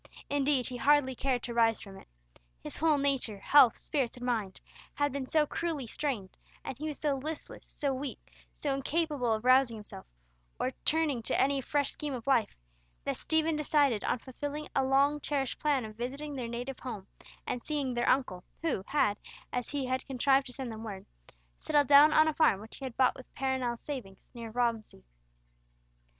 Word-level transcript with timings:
Indeed 0.31 0.65
he 0.65 0.77
hardly 0.77 1.13
cared 1.13 1.43
to 1.43 1.53
rise 1.53 1.79
from 1.79 1.95
it. 1.99 2.07
His 2.63 2.77
whole 2.77 2.97
nature, 2.97 3.37
health, 3.37 3.77
spirits, 3.77 4.17
and 4.17 4.25
mind, 4.25 4.59
had 4.95 5.11
been 5.11 5.27
so 5.27 5.45
cruelly 5.45 5.85
strained, 5.85 6.35
and 6.65 6.75
he 6.75 6.87
was 6.87 6.97
so 6.97 7.17
listless, 7.17 7.67
so 7.67 7.93
weak, 7.93 8.33
so 8.55 8.73
incapable 8.73 9.31
of 9.31 9.45
rousing 9.45 9.77
himself, 9.77 10.07
or 10.59 10.71
turning 10.85 11.21
to 11.21 11.39
any 11.39 11.61
fresh 11.61 11.91
scheme 11.91 12.15
of 12.15 12.25
life, 12.25 12.55
that 13.03 13.15
Stephen 13.15 13.55
decided 13.55 14.03
on 14.03 14.17
fulfilling 14.17 14.67
a 14.75 14.83
long 14.83 15.19
cherished 15.21 15.59
plan 15.59 15.85
of 15.85 15.97
visiting 15.97 16.33
their 16.35 16.47
native 16.47 16.79
home 16.79 17.05
and 17.45 17.61
seeing 17.61 17.93
their 17.93 18.09
uncle, 18.09 18.43
who 18.63 18.83
had, 18.87 19.19
as 19.53 19.69
he 19.69 19.85
had 19.85 20.03
contrived 20.07 20.47
to 20.47 20.53
send 20.53 20.71
them 20.71 20.83
word, 20.83 21.05
settled 21.59 21.87
down 21.87 22.11
on 22.11 22.27
a 22.27 22.33
farm 22.33 22.59
which 22.59 22.77
he 22.77 22.85
had 22.85 22.97
bought 22.97 23.13
with 23.15 23.31
Perronel's 23.35 23.81
savings, 23.81 24.17
near 24.33 24.49
Romsey. 24.49 25.03